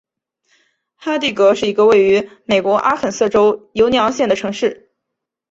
[0.95, 4.89] 哈蒂格是一个位于美国阿肯色州犹尼昂县的城市。